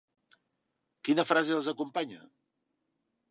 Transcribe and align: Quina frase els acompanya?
Quina 1.09 1.25
frase 1.31 1.55
els 1.57 1.69
acompanya? 1.73 2.23